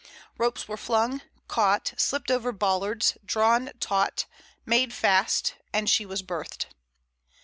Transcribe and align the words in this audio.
Ropes 0.39 0.67
were 0.67 0.77
flung, 0.77 1.21
caught, 1.47 1.93
slipped 1.95 2.31
over 2.31 2.51
bollards, 2.51 3.19
drawn 3.23 3.69
taut, 3.79 4.25
made 4.65 4.95
fast—and 4.95 5.91
she 5.91 6.07
was 6.07 6.23
berthed. 6.23 6.65